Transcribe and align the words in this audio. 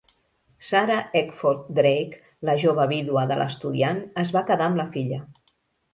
Sarah 0.67 0.95
Eckford 1.19 1.67
Drake, 1.81 2.17
la 2.49 2.57
jove 2.63 2.87
vídua 2.95 3.27
de 3.33 3.39
l'estudiant, 3.43 4.03
es 4.25 4.37
va 4.39 4.47
quedar 4.49 4.71
amb 4.71 4.81
la 4.85 4.91
filla. 4.97 5.25